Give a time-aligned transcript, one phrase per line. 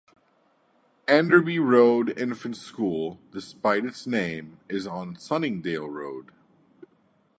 [1.07, 6.31] Enderby Road Infants School, despite its name, is on Sunningdale Road.